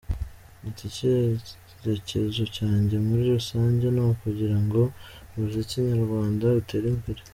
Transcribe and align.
Ati 0.67 0.83
“Icyerekezo 0.91 2.43
cyanjye 2.55 2.95
muri 3.05 3.23
rusange 3.35 3.85
ni 3.91 4.01
ukugira 4.11 4.57
ngo 4.65 4.81
umuziki 5.33 5.75
nyarwanda 5.87 6.45
utere 6.61 6.87
imbere. 6.95 7.21